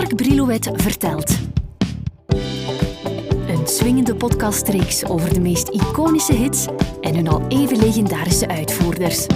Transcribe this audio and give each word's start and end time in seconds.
Mark 0.00 0.16
Brilouet 0.16 0.70
vertelt. 0.74 1.38
Een 3.48 3.66
swingende 3.66 4.14
podcastreeks 4.14 5.04
over 5.04 5.34
de 5.34 5.40
meest 5.40 5.68
iconische 5.68 6.32
hits 6.32 6.66
en 7.00 7.14
hun 7.14 7.28
al 7.28 7.46
even 7.48 7.78
legendarische 7.78 8.48
uitvoerders. 8.48 9.26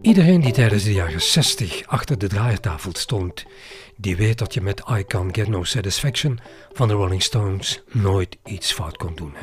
Iedereen 0.00 0.40
die 0.40 0.52
tijdens 0.52 0.84
de 0.84 0.92
jaren 0.92 1.22
60 1.22 1.86
achter 1.86 2.18
de 2.18 2.28
draaitafel 2.28 2.90
stond, 2.94 3.44
die 3.96 4.16
weet 4.16 4.38
dat 4.38 4.54
je 4.54 4.60
met 4.60 4.82
I 4.90 5.04
Can't 5.04 5.36
Get 5.36 5.48
No 5.48 5.64
Satisfaction 5.64 6.40
van 6.72 6.88
de 6.88 6.94
Rolling 6.94 7.22
Stones 7.22 7.82
nooit 7.86 8.36
iets 8.44 8.72
fout 8.72 8.96
kon 8.96 9.14
doen. 9.14 9.34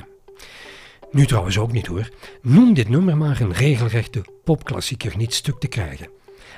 Nu 1.17 1.25
trouwens 1.25 1.57
ook 1.57 1.71
niet 1.71 1.87
hoor. 1.87 2.09
Noem 2.41 2.73
dit 2.73 2.89
nummer 2.89 3.17
maar 3.17 3.41
een 3.41 3.53
regelrechte 3.53 4.23
popklassieker 4.43 5.17
niet 5.17 5.33
stuk 5.33 5.59
te 5.59 5.67
krijgen. 5.67 6.07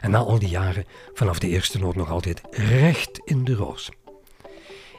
En 0.02 0.12
na 0.12 0.18
al 0.18 0.40
die 0.40 0.50
jaren 0.50 0.86
vanaf 1.14 1.40
de 1.40 1.48
eerste 1.48 1.80
noot 1.80 1.96
nog 1.96 2.10
altijd 2.10 2.42
recht 2.52 3.22
in 3.26 3.44
de 3.44 3.54
roos. 3.54 3.90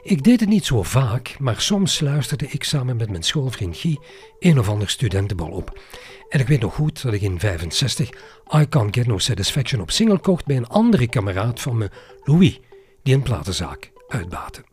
Ik 0.03 0.23
deed 0.23 0.39
het 0.39 0.49
niet 0.49 0.65
zo 0.65 0.83
vaak, 0.83 1.35
maar 1.39 1.61
soms 1.61 1.99
luisterde 1.99 2.47
ik 2.47 2.63
samen 2.63 2.95
met 2.95 3.09
mijn 3.09 3.23
schoolvriend 3.23 3.77
Guy 3.77 3.99
een 4.39 4.59
of 4.59 4.69
ander 4.69 4.89
studentenbal 4.89 5.49
op. 5.49 5.79
En 6.29 6.39
ik 6.39 6.47
weet 6.47 6.61
nog 6.61 6.73
goed 6.73 7.01
dat 7.01 7.13
ik 7.13 7.21
in 7.21 7.39
65 7.39 8.09
I 8.55 8.69
Can't 8.69 8.95
Get 8.95 9.07
No 9.07 9.17
Satisfaction 9.17 9.81
op 9.81 9.91
single 9.91 10.19
kocht 10.19 10.45
bij 10.45 10.57
een 10.57 10.67
andere 10.67 11.07
kameraad 11.07 11.61
van 11.61 11.77
me, 11.77 11.89
Louis, 12.23 12.59
die 13.03 13.13
een 13.13 13.23
platenzaak 13.23 13.91
uitbaatte. 14.07 14.63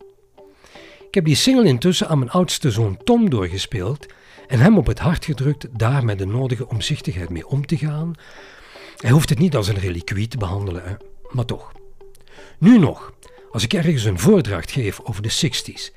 Ik 1.07 1.15
heb 1.15 1.25
die 1.25 1.35
single 1.35 1.65
intussen 1.65 2.07
aan 2.07 2.19
mijn 2.19 2.31
oudste 2.31 2.71
zoon 2.71 2.97
Tom 3.03 3.29
doorgespeeld 3.29 4.05
en 4.49 4.59
hem 4.59 4.77
op 4.77 4.87
het 4.87 4.99
hart 4.99 5.25
gedrukt 5.25 5.67
daar 5.79 6.05
met 6.05 6.17
de 6.17 6.25
nodige 6.25 6.67
omzichtigheid 6.67 7.29
mee 7.29 7.47
om 7.47 7.65
te 7.65 7.77
gaan. 7.77 8.13
Hij 8.97 9.09
hoeft 9.09 9.29
het 9.29 9.39
niet 9.39 9.55
als 9.55 9.67
een 9.67 9.79
reliquie 9.79 10.27
te 10.27 10.37
behandelen, 10.37 10.83
hè? 10.83 10.95
maar 11.31 11.45
toch. 11.45 11.71
Nu 12.57 12.79
nog, 12.79 13.13
als 13.51 13.63
ik 13.63 13.73
ergens 13.73 14.03
een 14.03 14.19
voordracht 14.19 14.71
geef 14.71 14.99
over 15.03 15.21
de 15.21 15.31
60s 15.31 15.95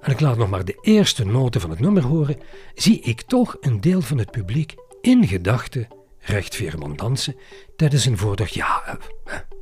en 0.00 0.10
ik 0.10 0.20
laat 0.20 0.36
nog 0.36 0.50
maar 0.50 0.64
de 0.64 0.78
eerste 0.80 1.24
noten 1.24 1.60
van 1.60 1.70
het 1.70 1.80
nummer 1.80 2.02
horen, 2.02 2.38
zie 2.74 3.00
ik 3.00 3.20
toch 3.22 3.56
een 3.60 3.80
deel 3.80 4.00
van 4.00 4.18
het 4.18 4.30
publiek 4.30 4.74
in 5.00 5.26
gedachten 5.28 5.88
recht 6.18 6.54
veerman 6.54 6.96
dansen 6.96 7.36
tijdens 7.76 8.04
een 8.04 8.18
voordracht. 8.18 8.54
Ja, 8.54 8.98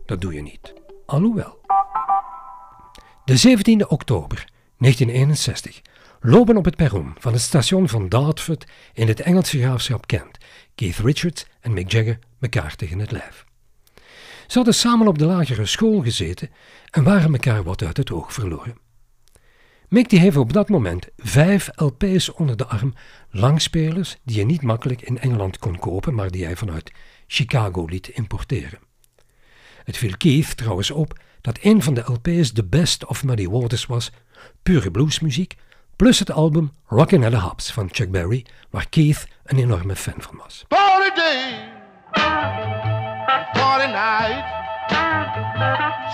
dat 0.06 0.20
doe 0.20 0.34
je 0.34 0.42
niet. 0.42 0.74
Alhoewel. 1.06 1.60
De 3.24 3.38
17e 3.48 3.86
oktober 3.88 4.44
1961 4.78 5.80
lopen 6.20 6.56
op 6.56 6.64
het 6.64 6.76
perron 6.76 7.14
van 7.18 7.32
het 7.32 7.42
station 7.42 7.88
van 7.88 8.08
Dartford 8.08 8.66
in 8.92 9.08
het 9.08 9.20
Engelse 9.20 9.58
graafschap 9.58 10.06
Kent 10.06 10.38
Keith 10.74 10.98
Richards 10.98 11.46
en 11.60 11.72
Mick 11.72 11.92
Jagger 11.92 12.18
elkaar 12.40 12.76
tegen 12.76 12.98
het 12.98 13.10
lijf. 13.10 13.44
Ze 14.46 14.56
hadden 14.56 14.74
samen 14.74 15.06
op 15.06 15.18
de 15.18 15.24
lagere 15.24 15.66
school 15.66 16.02
gezeten 16.02 16.50
en 16.90 17.02
waren 17.02 17.32
elkaar 17.32 17.62
wat 17.62 17.82
uit 17.82 17.96
het 17.96 18.10
oog 18.10 18.32
verloren. 18.32 18.78
Mick 19.88 20.08
die 20.08 20.18
heeft 20.18 20.36
op 20.36 20.52
dat 20.52 20.68
moment 20.68 21.08
vijf 21.16 21.68
LP's 21.74 22.32
onder 22.32 22.56
de 22.56 22.66
arm, 22.66 22.94
langspelers 23.30 24.16
die 24.22 24.36
je 24.36 24.44
niet 24.44 24.62
makkelijk 24.62 25.02
in 25.02 25.18
Engeland 25.18 25.58
kon 25.58 25.78
kopen, 25.78 26.14
maar 26.14 26.30
die 26.30 26.44
hij 26.44 26.56
vanuit 26.56 26.92
Chicago 27.26 27.84
liet 27.84 28.08
importeren. 28.08 28.78
Het 29.84 29.96
viel 29.96 30.16
Keith 30.16 30.56
trouwens 30.56 30.90
op 30.90 31.18
dat 31.40 31.58
een 31.62 31.82
van 31.82 31.94
de 31.94 32.04
LP's 32.06 32.52
The 32.52 32.64
Best 32.64 33.06
of 33.06 33.24
Muddy 33.24 33.48
Waters 33.48 33.86
was, 33.86 34.10
pure 34.62 34.90
bluesmuziek, 34.90 35.56
plus 36.00 36.18
het 36.18 36.30
album 36.30 36.72
Rockin' 36.86 37.24
at 37.24 37.30
the 37.30 37.38
Hops 37.38 37.70
van 37.70 37.88
Chuck 37.92 38.10
Berry, 38.10 38.46
waar 38.70 38.88
Keith 38.88 39.28
een 39.44 39.58
enorme 39.58 39.96
fan 39.96 40.14
van 40.18 40.40
was. 40.44 40.64
Party 40.68 41.14
day, 41.14 41.68
party 43.52 43.86
night, 43.86 44.44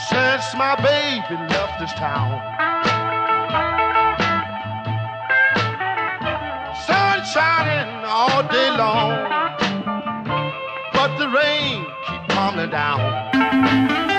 since 0.08 0.56
my 0.56 0.74
baby 0.82 1.42
left 1.48 1.78
this 1.78 1.92
town. 1.94 2.42
Sun 6.86 7.24
shining 7.24 8.04
all 8.04 8.42
day 8.48 8.76
long, 8.76 9.28
but 10.92 11.16
the 11.18 11.28
rain 11.28 11.86
keep 12.06 12.28
coming 12.28 12.70
down. 12.70 14.15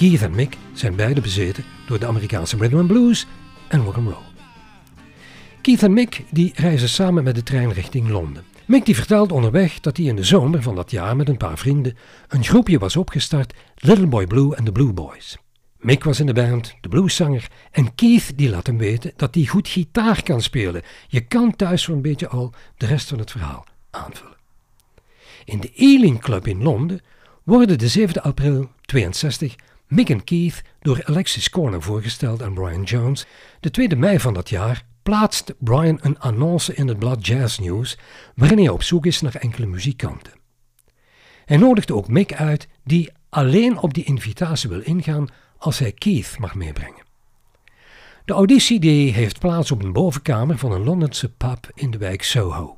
Keith 0.00 0.22
en 0.22 0.34
Mick 0.34 0.56
zijn 0.72 0.96
beide 0.96 1.20
bezeten 1.20 1.64
door 1.86 1.98
de 1.98 2.06
Amerikaanse 2.06 2.56
rhythm 2.56 2.76
and 2.76 2.86
blues 2.86 3.26
en 3.68 3.80
rock'n'roll. 3.80 4.24
Keith 5.60 5.82
en 5.82 5.92
Mick 5.92 6.24
die 6.30 6.52
reizen 6.54 6.88
samen 6.88 7.24
met 7.24 7.34
de 7.34 7.42
trein 7.42 7.72
richting 7.72 8.08
Londen. 8.08 8.44
Mick 8.66 8.84
die 8.84 8.94
vertelt 8.94 9.32
onderweg 9.32 9.80
dat 9.80 9.96
hij 9.96 10.06
in 10.06 10.16
de 10.16 10.24
zomer 10.24 10.62
van 10.62 10.74
dat 10.74 10.90
jaar 10.90 11.16
met 11.16 11.28
een 11.28 11.36
paar 11.36 11.58
vrienden 11.58 11.96
een 12.28 12.44
groepje 12.44 12.78
was 12.78 12.96
opgestart, 12.96 13.54
Little 13.76 14.06
Boy 14.06 14.26
Blue 14.26 14.56
and 14.56 14.64
the 14.64 14.72
Blue 14.72 14.92
Boys. 14.92 15.36
Mick 15.78 16.04
was 16.04 16.20
in 16.20 16.26
de 16.26 16.32
band, 16.32 16.74
de 16.80 16.88
blueszanger, 16.88 17.48
en 17.70 17.94
Keith 17.94 18.38
die 18.38 18.50
laat 18.50 18.66
hem 18.66 18.78
weten 18.78 19.12
dat 19.16 19.34
hij 19.34 19.44
goed 19.44 19.68
gitaar 19.68 20.22
kan 20.22 20.42
spelen. 20.42 20.82
Je 21.08 21.20
kan 21.20 21.56
thuis 21.56 21.82
zo'n 21.82 22.02
beetje 22.02 22.28
al 22.28 22.52
de 22.76 22.86
rest 22.86 23.08
van 23.08 23.18
het 23.18 23.30
verhaal 23.30 23.66
aanvullen. 23.90 24.36
In 25.44 25.60
de 25.60 25.72
Ealing 25.74 26.20
Club 26.20 26.46
in 26.46 26.62
Londen 26.62 27.00
worden 27.42 27.78
de 27.78 27.88
7 27.88 28.22
april 28.22 28.70
62 28.80 29.54
Mick 29.90 30.08
en 30.08 30.24
Keith 30.24 30.62
door 30.80 31.04
Alexis 31.04 31.50
Corner 31.50 31.82
voorgesteld 31.82 32.42
aan 32.42 32.54
Brian 32.54 32.82
Jones. 32.82 33.26
De 33.60 33.70
2 33.70 33.96
mei 33.96 34.20
van 34.20 34.34
dat 34.34 34.48
jaar 34.48 34.84
plaatst 35.02 35.54
Brian 35.58 35.98
een 36.02 36.18
annonce 36.18 36.74
in 36.74 36.88
het 36.88 36.98
blad 36.98 37.26
Jazz 37.26 37.58
News 37.58 37.98
waarin 38.34 38.58
hij 38.58 38.68
op 38.68 38.82
zoek 38.82 39.06
is 39.06 39.20
naar 39.20 39.34
enkele 39.34 39.66
muzikanten. 39.66 40.32
Hij 41.44 41.56
nodigt 41.56 41.90
ook 41.90 42.08
Mick 42.08 42.34
uit 42.34 42.68
die 42.84 43.10
alleen 43.28 43.78
op 43.78 43.94
die 43.94 44.04
invitatie 44.04 44.68
wil 44.68 44.80
ingaan 44.80 45.28
als 45.58 45.78
hij 45.78 45.92
Keith 45.92 46.38
mag 46.38 46.54
meebrengen. 46.54 47.04
De 48.24 48.32
auditie 48.32 49.12
heeft 49.12 49.38
plaats 49.38 49.70
op 49.70 49.82
een 49.82 49.92
bovenkamer 49.92 50.58
van 50.58 50.72
een 50.72 50.84
Londense 50.84 51.32
pub 51.32 51.70
in 51.74 51.90
de 51.90 51.98
wijk 51.98 52.22
Soho. 52.22 52.74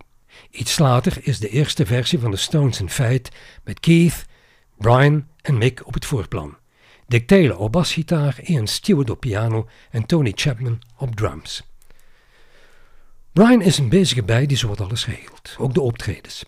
Iets 0.51 0.79
later 0.79 1.19
is 1.21 1.39
de 1.39 1.49
eerste 1.49 1.87
versie 1.87 2.19
van 2.19 2.31
de 2.31 2.37
Stones 2.37 2.81
in 2.81 2.91
feit 2.91 3.31
met 3.65 3.81
Keith, 3.81 4.25
Brian 4.79 5.27
en 5.41 5.59
Mick 5.59 5.87
op 5.87 5.95
het 5.95 6.05
voorplan. 6.05 6.61
Dick 7.13 7.59
op 7.59 7.73
basgitaar, 7.73 8.41
Ian 8.43 8.67
Stewart 8.67 9.11
op 9.11 9.21
piano 9.21 9.69
en 9.91 10.07
Tony 10.07 10.33
Chapman 10.35 10.79
op 10.99 11.17
drums. 11.17 11.63
Brian 13.33 13.63
is 13.63 13.79
een 13.79 13.89
bezige 13.89 14.23
bij 14.23 14.47
die 14.47 14.57
zowat 14.57 14.81
alles 14.81 15.07
regelt, 15.07 15.55
ook 15.59 15.75
de 15.75 15.81
optredens. 15.81 16.45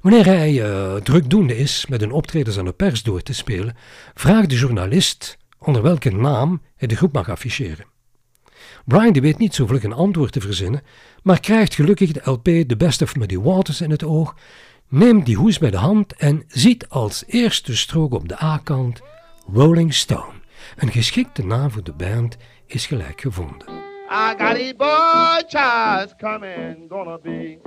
Wanneer 0.00 0.24
hij 0.24 0.62
eh, 0.62 0.94
drukdoende 0.94 1.56
is 1.56 1.86
met 1.86 2.02
een 2.02 2.12
optredens 2.12 2.58
aan 2.58 2.64
de 2.64 2.72
pers 2.72 3.02
door 3.02 3.22
te 3.22 3.34
spelen, 3.34 3.76
vraagt 4.14 4.50
de 4.50 4.56
journalist 4.56 5.38
onder 5.58 5.82
welke 5.82 6.10
naam 6.10 6.62
hij 6.76 6.88
de 6.88 6.96
groep 6.96 7.12
mag 7.12 7.28
afficheren. 7.28 7.86
Brian 8.84 9.12
die 9.12 9.22
weet 9.22 9.38
niet 9.38 9.54
zoveel 9.54 9.78
een 9.82 9.92
antwoord 9.92 10.32
te 10.32 10.40
verzinnen, 10.40 10.82
maar 11.22 11.40
krijgt 11.40 11.74
gelukkig 11.74 12.12
de 12.12 12.30
LP 12.30 12.44
The 12.44 12.76
Best 12.76 13.02
of 13.02 13.16
Muddy 13.16 13.38
Waters 13.38 13.80
in 13.80 13.90
het 13.90 14.04
oog, 14.04 14.34
neemt 14.88 15.26
die 15.26 15.36
hoes 15.36 15.58
bij 15.58 15.70
de 15.70 15.76
hand 15.76 16.12
en 16.12 16.44
ziet 16.48 16.88
als 16.88 17.24
eerste 17.26 17.76
strook 17.76 18.14
op 18.14 18.28
de 18.28 18.42
A-kant 18.42 19.00
Rolling 19.52 19.94
Stone. 19.94 20.32
Een 20.76 20.88
geschikte 20.88 21.46
naam 21.46 21.70
voor 21.70 21.82
de 21.82 21.92
band 21.92 22.36
is 22.66 22.86
gelijk 22.86 23.20
gevonden. 23.20 23.68
I 24.10 24.34
got 24.38 24.56
a 24.56 24.74
boy 24.76 25.42
child 25.48 26.16
coming, 26.16 26.88
gonna 26.88 27.18
be, 27.22 27.58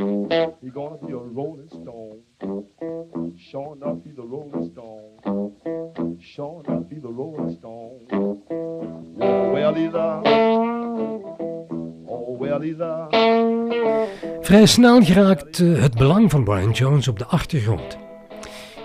he 0.61 0.69
gonna 0.73 0.97
be 1.05 1.13
a 1.13 1.21
rolling 1.35 1.69
stone. 1.69 2.17
Sure 3.35 3.75
enough, 3.75 4.03
he's 4.03 4.17
a 4.17 4.21
rolling 4.21 4.71
stone. 4.71 6.17
Sure 6.19 6.61
enough, 6.65 6.89
he's 6.89 7.03
a 7.03 7.11
rolling 7.11 7.57
stone. 7.57 8.05
Oh, 9.19 9.51
well, 9.51 9.73
he's 9.73 9.93
a, 9.93 10.21
oh, 12.07 12.37
well, 12.39 12.61
he's 12.61 12.79
a. 12.79 13.07
Vrij 14.41 14.65
snel 14.65 15.01
geraakt 15.01 15.59
eh, 15.59 15.81
het 15.81 15.95
belang 15.95 16.31
van 16.31 16.43
Brian 16.43 16.71
Jones 16.71 17.07
op 17.07 17.17
de 17.19 17.25
achtergrond. 17.25 18.06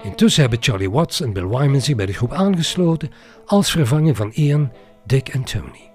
Intussen 0.02 0.40
hebben 0.43 0.62
Charlie 0.62 0.90
Watts 0.90 1.20
en 1.20 1.32
Bill 1.32 1.46
Wyman 1.46 1.81
zich 1.81 1.96
bij 1.96 2.06
de 2.06 2.12
groep 2.12 2.32
aangesloten 2.32 3.10
als 3.46 3.70
vervanger 3.70 4.14
van 4.14 4.32
Ian, 4.32 4.72
Dick 5.06 5.28
en 5.28 5.44
Tony. 5.44 5.90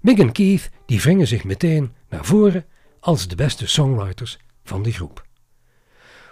Mick 0.00 0.18
en 0.18 0.32
Keith 0.32 0.70
die 0.86 1.00
wringen 1.00 1.26
zich 1.26 1.44
meteen 1.44 1.92
naar 2.08 2.24
voren 2.24 2.66
als 3.00 3.28
de 3.28 3.34
beste 3.34 3.66
songwriters 3.66 4.38
van 4.64 4.82
de 4.82 4.92
groep. 4.92 5.26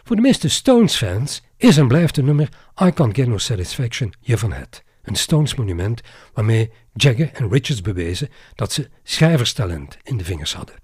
Voor 0.05 0.17
de 0.17 0.23
meeste 0.23 0.49
Stones-fans 0.49 1.43
is 1.57 1.77
en 1.77 1.89
blijft 1.89 2.15
de 2.15 2.23
nummer 2.23 2.49
I 2.85 2.91
Can't 2.93 3.15
Get 3.15 3.27
No 3.27 3.39
Satisfaction 3.39 4.13
je 4.21 4.39
van 4.39 4.53
het. 4.53 4.85
Een 5.03 5.17
Stones 5.17 5.55
monument 5.55 6.01
waarmee 6.35 6.71
Jagger 6.93 7.31
en 7.33 7.49
Richards 7.49 7.81
bewezen 7.81 8.29
dat 8.55 8.73
ze 8.73 8.89
schrijverstalent 9.03 9.97
in 10.03 10.17
de 10.17 10.25
vingers 10.25 10.55
hadden. 10.55 10.75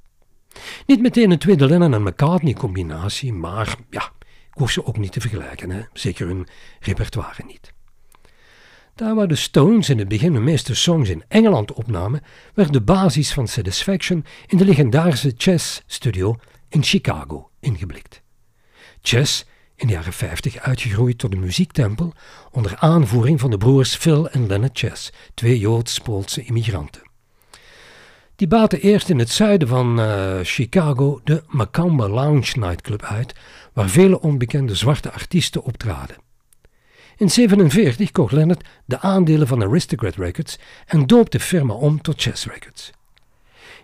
Niet 0.87 1.01
meteen 1.01 1.31
een 1.31 1.39
tweede 1.39 1.67
Lennon 1.67 1.95
en 1.95 2.03
McCartney 2.03 2.53
combinatie, 2.53 3.33
maar 3.33 3.77
ja, 3.91 4.13
ik 4.57 4.63
hoef 4.63 4.71
ze 4.71 4.87
ook 4.87 4.99
niet 4.99 5.13
te 5.13 5.21
vergelijken, 5.21 5.71
hè? 5.71 5.83
zeker 5.93 6.27
hun 6.27 6.47
repertoire 6.81 7.45
niet. 7.47 7.73
Daar 8.95 9.15
waar 9.15 9.29
de 9.29 9.37
Stones 9.37 9.89
in 9.89 9.99
het 9.99 10.09
begin 10.09 10.33
de 10.33 10.41
meeste 10.41 10.75
songs 10.75 11.09
in 11.09 11.25
Engeland 11.29 11.73
opnamen, 11.73 12.23
werd 12.55 12.73
de 12.73 12.81
basis 12.81 13.33
van 13.33 13.49
Satisfaction 13.49 14.25
in 14.47 14.59
de 14.59 14.65
legendarische 14.65 15.35
Chess 15.37 15.83
Studio 15.87 16.37
in 16.69 16.83
Chicago 16.83 17.51
ingeblikt. 17.61 18.23
Chess, 19.03 19.45
in 19.75 19.87
de 19.87 19.93
jaren 19.93 20.13
50 20.13 20.57
uitgegroeid 20.57 21.19
tot 21.19 21.33
een 21.33 21.41
muziektempel 21.41 22.13
onder 22.51 22.77
aanvoering 22.77 23.41
van 23.41 23.51
de 23.51 23.59
broers 23.59 23.95
Phil 23.95 24.29
en 24.31 24.47
Leonard 24.47 24.79
Chess, 24.79 25.13
twee 25.35 25.59
Joods-Poolse 25.59 26.45
immigranten. 26.45 27.07
Die 28.37 28.49
baten 28.49 28.81
eerst 28.81 29.09
in 29.09 29.19
het 29.19 29.31
zuiden 29.31 29.69
van 29.69 30.01
uh, 30.01 30.39
Chicago 30.43 31.21
de 31.25 31.43
Macamba 31.47 32.09
Lounge 32.09 32.59
Nightclub 32.59 33.03
uit, 33.03 33.35
waar 33.77 33.89
vele 33.89 34.21
onbekende 34.21 34.75
zwarte 34.75 35.13
artiesten 35.13 35.63
optraden. 35.63 36.17
In 37.17 37.27
1947 37.27 38.11
kocht 38.11 38.33
Leonard 38.33 38.69
de 38.85 39.01
aandelen 39.01 39.47
van 39.47 39.63
Aristocrat 39.63 40.17
Records 40.17 40.59
en 40.87 41.07
doopte 41.07 41.37
de 41.37 41.43
firma 41.43 41.75
om 41.75 42.03
tot 42.03 42.23
Chess 42.23 42.47
Records. 42.47 42.91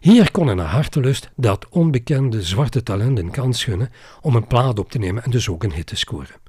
Hier 0.00 0.30
kon 0.30 0.46
hij 0.46 0.54
naar 0.54 0.66
hartelust 0.66 1.30
dat 1.36 1.68
onbekende 1.68 2.42
zwarte 2.42 2.82
talent 2.82 3.18
een 3.18 3.30
kans 3.30 3.64
gunnen 3.64 3.90
om 4.20 4.36
een 4.36 4.46
plaat 4.46 4.78
op 4.78 4.90
te 4.90 4.98
nemen 4.98 5.24
en 5.24 5.30
dus 5.30 5.48
ook 5.48 5.64
een 5.64 5.72
hit 5.72 5.86
te 5.86 5.96
scoren. 5.96 6.40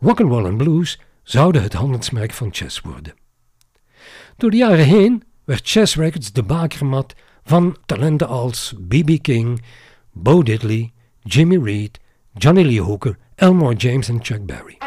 Rock'n'Roll 0.00 0.46
and 0.46 0.56
Blues 0.56 1.00
zouden 1.22 1.62
het 1.62 1.72
handelsmerk 1.72 2.32
van 2.32 2.48
Chess 2.52 2.80
worden. 2.80 3.14
Door 4.36 4.50
de 4.50 4.56
jaren 4.56 4.84
heen 4.84 5.22
werd 5.44 5.68
Chess 5.68 5.96
Records 5.96 6.32
de 6.32 6.42
bakermat 6.42 7.14
van 7.44 7.76
talenten 7.86 8.28
als 8.28 8.74
B.B. 8.88 9.22
King, 9.22 9.62
Bo 10.12 10.42
Diddley, 10.42 10.92
Jimmy 11.22 11.58
Reed, 11.62 12.00
Johnny 12.40 12.64
Lee 12.64 12.76
Hooker, 12.78 13.18
Elmore 13.38 13.74
James 13.74 14.08
and 14.08 14.24
Chuck 14.24 14.46
Berry. 14.46 14.78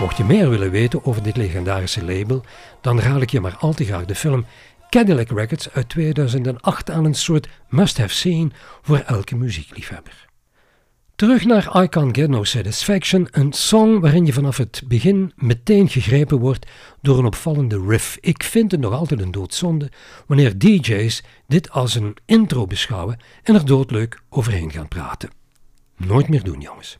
Mocht 0.00 0.16
je 0.16 0.24
meer 0.24 0.50
willen 0.50 0.70
weten 0.70 1.04
over 1.04 1.22
dit 1.22 1.36
legendarische 1.36 2.04
label, 2.04 2.44
dan 2.80 3.00
raad 3.00 3.22
ik 3.22 3.30
je 3.30 3.40
maar 3.40 3.56
al 3.56 3.72
te 3.72 3.84
graag 3.84 4.04
de 4.04 4.14
film 4.14 4.46
Cadillac 4.88 5.28
Records 5.28 5.70
uit 5.70 5.88
2008 5.88 6.90
aan 6.90 7.04
een 7.04 7.14
soort 7.14 7.48
must-have 7.68 8.14
seen 8.14 8.52
voor 8.82 8.98
elke 8.98 9.36
muziekliefhebber. 9.36 10.28
Terug 11.16 11.44
naar 11.44 11.82
I 11.82 11.88
Can't 11.88 12.16
Get 12.16 12.28
No 12.28 12.44
Satisfaction, 12.44 13.28
een 13.30 13.52
song 13.52 14.00
waarin 14.00 14.26
je 14.26 14.32
vanaf 14.32 14.56
het 14.56 14.82
begin 14.86 15.32
meteen 15.36 15.88
gegrepen 15.88 16.38
wordt 16.38 16.66
door 17.02 17.18
een 17.18 17.26
opvallende 17.26 17.84
riff. 17.86 18.18
Ik 18.20 18.42
vind 18.42 18.70
het 18.70 18.80
nog 18.80 18.92
altijd 18.92 19.20
een 19.20 19.30
doodzonde 19.30 19.90
wanneer 20.26 20.58
DJ's 20.58 21.22
dit 21.46 21.70
als 21.70 21.94
een 21.94 22.16
intro 22.26 22.66
beschouwen 22.66 23.18
en 23.42 23.54
er 23.54 23.64
doodleuk 23.64 24.20
overheen 24.28 24.70
gaan 24.70 24.88
praten. 24.88 25.30
Nooit 25.96 26.28
meer 26.28 26.42
doen, 26.42 26.60
jongens. 26.60 26.98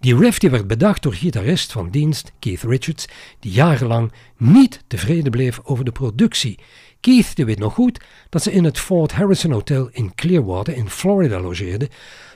Die 0.00 0.16
riff 0.16 0.38
die 0.38 0.50
werd 0.50 0.66
bedacht 0.66 1.02
door 1.02 1.14
gitarist 1.14 1.72
van 1.72 1.90
dienst 1.90 2.32
Keith 2.38 2.62
Richards, 2.62 3.06
die 3.40 3.52
jarenlang 3.52 4.12
niet 4.36 4.82
tevreden 4.86 5.30
bleef 5.30 5.60
over 5.62 5.84
de 5.84 5.92
productie. 5.92 6.58
Keith 7.00 7.36
die 7.36 7.44
weet 7.44 7.58
nog 7.58 7.74
goed 7.74 8.00
dat 8.28 8.42
ze 8.42 8.52
in 8.52 8.64
het 8.64 8.78
Fort 8.78 9.12
Harrison 9.12 9.52
Hotel 9.52 9.88
in 9.92 10.14
Clearwater 10.14 10.76
in 10.76 10.90
Florida 10.90 11.40
logeerden 11.40 11.88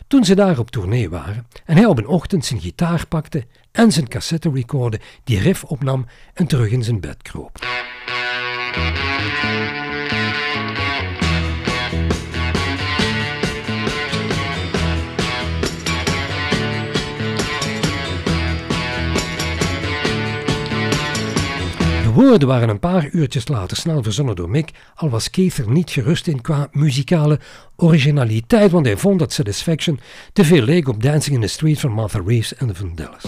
toen 0.07 0.25
ze 0.25 0.35
daar 0.35 0.59
op 0.59 0.71
tournee 0.71 1.11
waren 1.11 1.47
en 1.65 1.77
hij 1.77 1.87
op 1.87 1.99
een 1.99 2.07
ochtend 2.07 2.45
zijn 2.45 2.61
gitaar 2.61 3.07
pakte 3.07 3.47
en 3.71 3.93
zijn 3.93 4.09
cassette 4.09 4.51
recorder, 4.51 5.01
die 5.25 5.39
riff 5.39 5.65
opnam 5.65 6.07
en 6.35 6.47
terug 6.47 6.71
in 6.71 6.85
zijn 6.85 7.01
bed 7.01 7.23
kroop. 7.23 7.59
De 22.33 22.39
woorden 22.39 22.59
waren 22.59 22.75
een 22.75 22.81
paar 22.81 23.09
uurtjes 23.11 23.49
later 23.49 23.77
snel 23.77 24.03
verzonnen 24.03 24.37
door 24.37 24.51
Mick, 24.51 24.71
al 24.95 25.11
was 25.11 25.31
Keith 25.31 25.57
er 25.57 25.71
niet 25.71 25.91
gerust 25.91 26.27
in 26.27 26.41
qua 26.41 26.69
muzikale 26.73 27.39
originaliteit, 27.77 28.71
want 28.71 28.87
hij 28.87 28.97
vond 28.97 29.19
dat 29.19 29.33
Satisfaction 29.33 30.01
te 30.33 30.45
veel 30.45 30.63
leek 30.63 30.89
op 30.89 31.03
Dancing 31.03 31.35
in 31.35 31.41
the 31.41 31.47
Street 31.47 31.81
van 31.81 31.93
Martha 31.93 32.23
Reeves 32.27 32.55
en 32.55 32.67
de 32.67 32.75
Vandellas. 32.75 33.25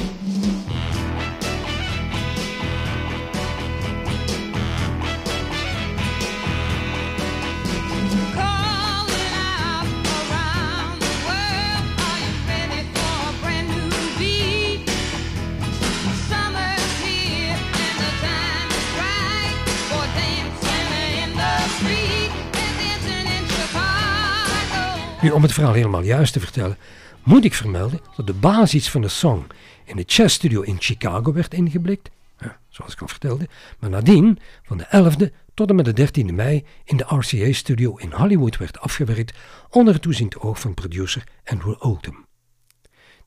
Om 25.34 25.42
het 25.42 25.52
verhaal 25.52 25.72
helemaal 25.72 26.02
juist 26.02 26.32
te 26.32 26.40
vertellen, 26.40 26.78
moet 27.22 27.44
ik 27.44 27.54
vermelden 27.54 28.00
dat 28.16 28.26
de 28.26 28.32
basis 28.32 28.91
van 28.91 29.00
de 29.00 29.08
song 29.08 29.46
in 29.84 29.96
de 29.96 30.05
Chess 30.06 30.34
Studio 30.34 30.60
in 30.60 30.76
Chicago 30.79 31.32
werd 31.32 31.55
ingeblikt, 31.55 32.10
zoals 32.69 32.93
ik 32.93 33.00
al 33.00 33.08
vertelde, 33.08 33.48
maar 33.79 33.91
nadien 33.91 34.38
van 34.62 34.76
de 34.76 34.86
11e 34.86 35.34
tot 35.55 35.69
en 35.69 35.74
met 35.74 35.96
de 35.96 36.08
13e 36.08 36.34
mei 36.34 36.64
in 36.84 36.96
de 36.96 37.05
RCA 37.08 37.53
Studio 37.53 37.96
in 37.96 38.12
Hollywood 38.12 38.56
werd 38.56 38.81
afgewerkt 38.81 39.36
onder 39.70 39.93
het 39.93 40.03
toeziend 40.03 40.38
oog 40.38 40.60
van 40.60 40.74
producer 40.74 41.24
Andrew 41.44 41.74
Oldham. 41.79 42.26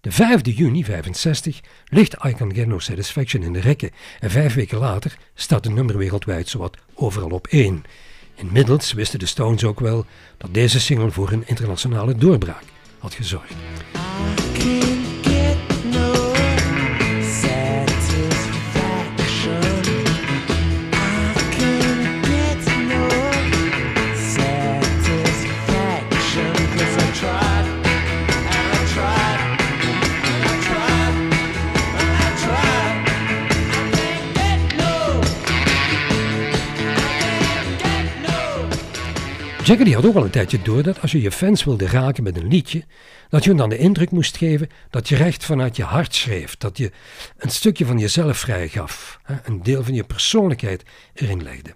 De 0.02 0.12
5 0.12 0.42
juni 0.44 0.84
65 0.84 1.62
ligt 1.86 2.26
I 2.26 2.34
Can 2.34 2.54
Get 2.54 2.68
No 2.68 2.80
Satisfaction 2.80 3.44
in 3.44 3.54
de 3.54 3.60
rekken 3.60 3.92
en 4.20 4.30
vijf 4.30 4.54
weken 4.54 4.78
later 4.78 5.18
staat 5.34 5.64
de 5.64 5.70
nummer 5.70 5.98
wereldwijd 5.98 6.48
zowat 6.50 6.78
overal 6.94 7.30
op 7.30 7.48
één. 7.48 7.84
Inmiddels 8.38 8.94
wisten 8.94 9.20
de 9.20 9.26
Stones 9.26 9.64
ook 9.64 9.80
wel 9.80 10.06
dat 10.38 10.54
deze 10.54 10.80
single 10.80 11.12
voor 11.12 11.32
een 11.32 11.44
internationale 11.46 12.16
doorbraak 12.16 12.64
had 13.00 13.14
gezorgd. 13.14 13.54
Jagger 39.68 39.86
die 39.86 39.96
had 39.96 40.06
ook 40.06 40.16
al 40.16 40.24
een 40.24 40.30
tijdje 40.30 40.62
door 40.62 40.84
dat 40.84 41.02
als 41.02 41.12
je 41.12 41.22
je 41.22 41.32
fans 41.32 41.64
wilde 41.64 41.88
raken 41.88 42.24
met 42.24 42.38
een 42.38 42.48
liedje, 42.48 42.84
dat 43.30 43.44
je 43.44 43.54
dan 43.54 43.70
de 43.70 43.78
indruk 43.78 44.12
moest 44.12 44.38
geven 44.38 44.70
dat 44.90 45.10
je 45.10 45.16
recht 45.16 45.46
vanuit 45.46 45.76
je 45.76 45.84
hart 45.84 46.16
schreef, 46.16 46.58
dat 46.58 46.78
je 46.78 46.92
een 47.38 47.50
stukje 47.50 47.86
van 47.86 48.00
jezelf 48.00 48.38
vrijgaf, 48.38 49.20
een 49.44 49.64
deel 49.64 49.84
van 49.84 49.94
je 49.94 50.04
persoonlijkheid 50.04 50.84
erin 51.14 51.44
legde. 51.44 51.76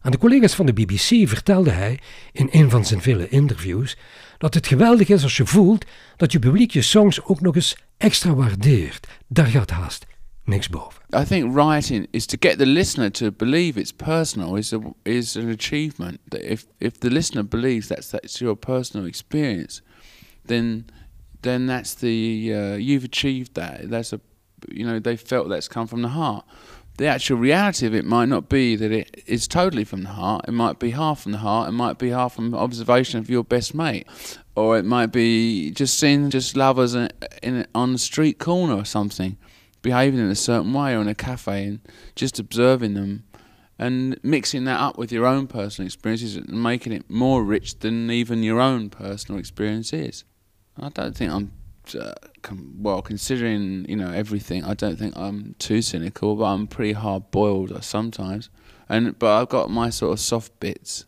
Aan 0.00 0.10
de 0.10 0.18
collega's 0.18 0.54
van 0.54 0.66
de 0.66 0.72
BBC 0.72 1.28
vertelde 1.28 1.70
hij 1.70 1.98
in 2.32 2.48
een 2.50 2.70
van 2.70 2.84
zijn 2.84 3.02
vele 3.02 3.28
interviews 3.28 3.96
dat 4.38 4.54
het 4.54 4.66
geweldig 4.66 5.08
is 5.08 5.22
als 5.22 5.36
je 5.36 5.46
voelt 5.46 5.84
dat 6.16 6.32
je 6.32 6.38
publiek 6.38 6.70
je 6.70 6.82
songs 6.82 7.24
ook 7.24 7.40
nog 7.40 7.54
eens 7.54 7.76
extra 7.96 8.34
waardeert. 8.34 9.06
Daar 9.26 9.46
gaat 9.46 9.70
haast 9.70 10.06
niks 10.48 10.70
boven. 10.70 10.98
I 11.12 11.24
think 11.24 11.54
writing 11.54 12.08
is 12.12 12.26
to 12.28 12.36
get 12.36 12.58
the 12.58 12.66
listener 12.66 13.10
to 13.10 13.30
believe 13.30 13.78
it's 13.78 13.92
personal 13.92 14.56
is 14.56 14.72
a, 14.72 14.80
is 15.04 15.36
an 15.36 15.50
achievement. 15.50 16.20
That 16.30 16.50
if 16.50 16.66
if 16.80 16.98
the 17.00 17.10
listener 17.10 17.42
believes 17.42 17.88
that's 17.88 18.10
that's 18.10 18.40
your 18.40 18.56
personal 18.56 19.06
experience, 19.06 19.82
then 20.46 20.90
then 21.42 21.66
that's 21.66 21.94
the 21.94 22.54
uh, 22.54 22.76
you've 22.76 23.04
achieved 23.04 23.54
that. 23.54 23.88
That's 23.90 24.12
a 24.12 24.20
you 24.70 24.84
know, 24.84 24.98
they 24.98 25.16
felt 25.16 25.48
that's 25.48 25.68
come 25.68 25.86
from 25.86 26.02
the 26.02 26.08
heart. 26.08 26.44
The 26.96 27.06
actual 27.06 27.36
reality 27.36 27.86
of 27.86 27.94
it 27.94 28.04
might 28.04 28.28
not 28.28 28.48
be 28.48 28.74
that 28.74 28.90
it 28.90 29.22
is 29.26 29.46
totally 29.46 29.84
from 29.84 30.02
the 30.02 30.08
heart. 30.08 30.46
It 30.48 30.52
might 30.52 30.80
be 30.80 30.90
half 30.90 31.20
from 31.20 31.32
the 31.32 31.38
heart. 31.38 31.68
It 31.68 31.72
might 31.72 31.96
be 31.96 32.10
half 32.10 32.34
from 32.34 32.54
observation 32.54 33.20
of 33.20 33.30
your 33.30 33.44
best 33.44 33.72
mate, 33.72 34.08
or 34.56 34.76
it 34.76 34.84
might 34.84 35.12
be 35.12 35.70
just 35.70 35.98
seeing 35.98 36.28
just 36.28 36.56
lovers 36.56 36.94
in, 36.94 37.08
in 37.40 37.66
on 37.72 37.92
the 37.92 37.98
street 37.98 38.40
corner 38.40 38.74
or 38.74 38.84
something, 38.84 39.36
behaving 39.82 40.20
in 40.20 40.30
a 40.30 40.34
certain 40.34 40.72
way 40.72 40.94
or 40.94 41.00
in 41.00 41.08
a 41.08 41.14
cafe, 41.14 41.64
and 41.64 41.80
just 42.14 42.38
observing 42.38 42.94
them, 42.94 43.24
and 43.78 44.18
mixing 44.22 44.64
that 44.64 44.80
up 44.80 44.98
with 44.98 45.12
your 45.12 45.26
own 45.26 45.46
personal 45.46 45.86
experiences 45.86 46.36
and 46.36 46.62
making 46.62 46.92
it 46.92 47.08
more 47.08 47.44
rich 47.44 47.78
than 47.78 48.10
even 48.10 48.42
your 48.42 48.60
own 48.60 48.90
personal 48.90 49.38
experience 49.38 49.92
is. 49.92 50.24
I 50.80 50.88
don't 50.90 51.16
think 51.16 51.32
I'm 51.32 51.52
uh, 51.94 52.12
well, 52.76 53.02
considering 53.02 53.86
you 53.88 53.96
know 53.96 54.10
everything, 54.10 54.64
I 54.64 54.74
don't 54.74 54.98
think 54.98 55.16
I'm 55.16 55.54
too 55.58 55.82
cynical, 55.82 56.36
but 56.36 56.44
I'm 56.44 56.66
pretty 56.66 56.92
hard 56.92 57.30
boiled 57.30 57.82
sometimes. 57.84 58.50
And 58.88 59.18
but 59.18 59.40
I've 59.40 59.48
got 59.48 59.70
my 59.70 59.90
sort 59.90 60.12
of 60.12 60.20
soft 60.20 60.58
bits. 60.60 61.04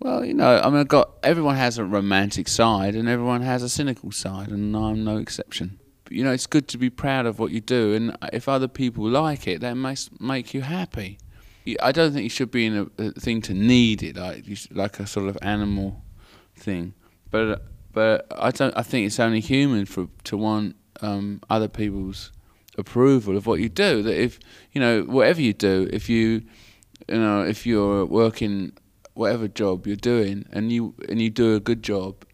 Well, 0.00 0.24
you 0.24 0.34
know, 0.34 0.60
I 0.60 0.68
mean, 0.68 0.80
I've 0.80 0.88
got 0.88 1.12
everyone 1.22 1.56
has 1.56 1.78
a 1.78 1.84
romantic 1.84 2.48
side, 2.48 2.94
and 2.94 3.08
everyone 3.08 3.42
has 3.42 3.62
a 3.62 3.68
cynical 3.68 4.10
side, 4.10 4.48
and 4.48 4.76
I'm 4.76 5.04
no 5.04 5.18
exception. 5.18 5.78
You 6.12 6.24
know, 6.24 6.32
it's 6.32 6.46
good 6.46 6.68
to 6.68 6.78
be 6.78 6.90
proud 6.90 7.26
of 7.26 7.38
what 7.38 7.50
you 7.50 7.60
do, 7.60 7.94
and 7.94 8.16
if 8.32 8.48
other 8.48 8.68
people 8.68 9.08
like 9.08 9.46
it, 9.46 9.60
that 9.60 9.76
must 9.76 10.20
make 10.20 10.54
you 10.54 10.62
happy. 10.62 11.18
I 11.80 11.92
don't 11.92 12.12
think 12.12 12.24
you 12.24 12.30
should 12.30 12.50
be 12.50 12.66
in 12.66 12.90
a, 12.98 13.02
a 13.02 13.10
thing 13.12 13.40
to 13.42 13.54
need 13.54 14.02
it, 14.02 14.16
like 14.16 14.44
should, 14.44 14.76
like 14.76 14.98
a 14.98 15.06
sort 15.06 15.28
of 15.28 15.38
animal 15.42 16.02
thing. 16.56 16.94
But 17.30 17.64
but 17.92 18.26
I 18.36 18.50
don't. 18.50 18.76
I 18.76 18.82
think 18.82 19.06
it's 19.06 19.20
only 19.20 19.40
human 19.40 19.86
for 19.86 20.08
to 20.24 20.36
want 20.36 20.76
um, 21.00 21.40
other 21.48 21.68
people's 21.68 22.32
approval 22.78 23.36
of 23.36 23.46
what 23.46 23.60
you 23.60 23.68
do. 23.68 24.02
That 24.02 24.20
if 24.20 24.40
you 24.72 24.80
know 24.80 25.02
whatever 25.02 25.40
you 25.40 25.52
do, 25.52 25.88
if 25.92 26.08
you 26.08 26.42
you 27.08 27.18
know 27.18 27.42
if 27.42 27.66
you're 27.66 28.04
working 28.04 28.72
whatever 29.14 29.46
job 29.46 29.86
you're 29.86 29.96
doing 29.96 30.46
and 30.52 30.72
you 30.72 30.94
and 31.08 31.20
you 31.20 31.30
do 31.30 31.54
a 31.54 31.60
good 31.60 31.82
job 31.82 32.24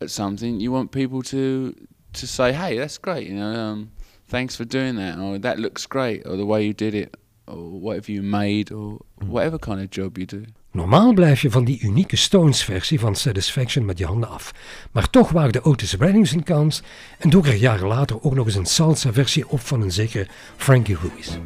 at 0.00 0.10
something, 0.10 0.58
you 0.58 0.72
want 0.72 0.90
people 0.90 1.22
to 1.22 1.74
to 2.20 2.26
say, 2.26 2.52
"Hey, 2.52 2.76
that's 2.78 3.00
great," 3.00 3.26
you 3.28 3.34
know. 3.34 3.70
Um, 3.70 3.90
Thanks 4.28 4.56
for 4.56 4.66
doing 4.66 4.96
that, 4.96 5.18
or 5.18 5.38
that 5.38 5.58
looks 5.58 5.86
great, 5.86 6.26
or 6.26 6.36
the 6.36 6.44
way 6.44 6.62
you 6.62 6.74
did 6.74 6.94
it, 6.94 7.16
or 7.46 7.80
whatever 7.80 8.12
you 8.12 8.22
made, 8.22 8.74
or 8.74 8.98
whatever 9.26 9.58
kind 9.58 9.80
of 9.80 9.88
job 9.90 10.18
you 10.18 10.26
do. 10.26 10.42
Normaal 10.72 11.12
blijf 11.12 11.42
je 11.42 11.50
van 11.50 11.64
die 11.64 11.80
unieke 11.80 12.16
Stones-versie 12.16 13.00
van 13.00 13.16
Satisfaction 13.16 13.84
met 13.84 13.98
je 13.98 14.06
handen 14.06 14.28
af. 14.28 14.52
Maar 14.92 15.10
toch 15.10 15.30
waagde 15.30 15.62
Otis 15.62 15.94
Redding 15.94 16.28
zijn 16.28 16.42
kans 16.42 16.82
en 17.18 17.30
dook 17.30 17.46
er 17.46 17.54
jaren 17.54 17.86
later 17.86 18.22
ook 18.22 18.34
nog 18.34 18.46
eens 18.46 18.54
een 18.54 18.66
salsa-versie 18.66 19.48
op 19.48 19.60
van 19.60 19.82
een 19.82 19.92
zekere 19.92 20.26
Frankie 20.56 20.96
Ruiz. 20.96 21.28
I 21.28 21.36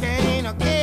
get 0.00 0.42
no 0.42 0.73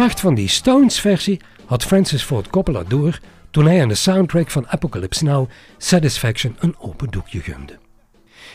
kracht 0.00 0.20
van 0.20 0.34
die 0.34 0.48
Stones-versie 0.48 1.40
had 1.64 1.84
Francis 1.84 2.22
Ford 2.22 2.50
Coppola 2.50 2.82
door 2.82 3.20
toen 3.50 3.66
hij 3.66 3.82
aan 3.82 3.88
de 3.88 3.94
soundtrack 3.94 4.50
van 4.50 4.68
Apocalypse 4.68 5.24
Now 5.24 5.50
Satisfaction 5.78 6.56
een 6.58 6.78
open 6.78 7.10
doekje 7.10 7.40
gunde. 7.40 7.78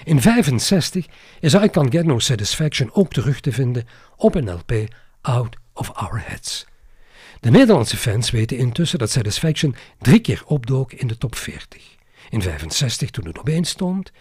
In 0.04 0.22
65 0.22 1.06
is 1.40 1.54
I 1.54 1.70
Can't 1.70 1.92
Get 1.92 2.06
No 2.06 2.20
Satisfaction 2.20 2.90
ook 2.94 3.14
terug 3.14 3.40
te 3.40 3.52
vinden 3.52 3.88
op 4.16 4.36
een 4.36 4.52
LP 4.52 4.74
Out 5.22 5.56
of 5.74 5.92
Our 5.92 6.24
Heads. 6.26 6.66
De 7.40 7.50
Nederlandse 7.50 7.98
fans 7.98 8.32
weten 8.32 8.58
intussen 8.58 9.00
dat 9.00 9.12
Satisfaction 9.12 9.76
drie 10.00 10.20
keer 10.20 10.44
opdook 10.46 10.94
in 10.94 11.08
de 11.08 11.18
top 11.18 11.36
40. 11.36 11.96
In 12.30 12.42
65 12.42 13.10
toen 13.10 13.26
het 13.26 13.40
op 13.40 13.50
één 13.50 13.66
stond, 13.66 14.12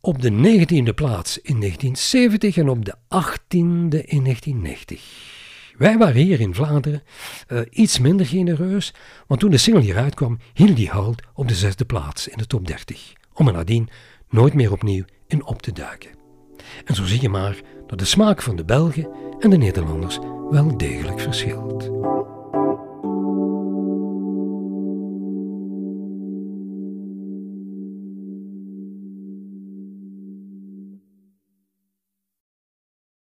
op 0.00 0.22
de 0.22 0.30
19e 0.30 0.94
plaats 0.94 1.38
in 1.38 1.60
1970 1.60 2.56
en 2.56 2.68
op 2.68 2.84
de 2.84 2.94
18e 2.94 4.04
in 4.04 4.22
1990. 4.22 5.39
Wij 5.80 5.98
waren 5.98 6.22
hier 6.22 6.40
in 6.40 6.54
Vlaanderen 6.54 7.02
eh, 7.46 7.60
iets 7.70 7.98
minder 7.98 8.26
genereus, 8.26 8.94
want 9.26 9.40
toen 9.40 9.50
de 9.50 9.56
single 9.56 9.82
hieruit 9.82 10.14
kwam, 10.14 10.38
hield 10.52 10.76
die 10.76 10.88
halt 10.88 11.22
op 11.34 11.48
de 11.48 11.54
zesde 11.54 11.84
plaats 11.84 12.28
in 12.28 12.38
de 12.38 12.46
top 12.46 12.66
30, 12.66 13.12
om 13.34 13.46
er 13.46 13.52
nadien 13.52 13.88
nooit 14.28 14.54
meer 14.54 14.72
opnieuw 14.72 15.04
in 15.26 15.44
op 15.44 15.62
te 15.62 15.72
duiken. 15.72 16.10
En 16.84 16.94
zo 16.94 17.04
zie 17.04 17.20
je 17.20 17.28
maar 17.28 17.60
dat 17.86 17.98
de 17.98 18.04
smaak 18.04 18.42
van 18.42 18.56
de 18.56 18.64
Belgen 18.64 19.08
en 19.38 19.50
de 19.50 19.56
Nederlanders 19.56 20.18
wel 20.50 20.76
degelijk 20.76 21.20
verschilt. 21.20 21.99